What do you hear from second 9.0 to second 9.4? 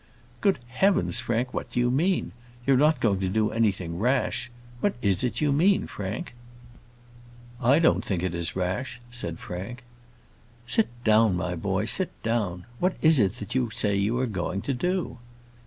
said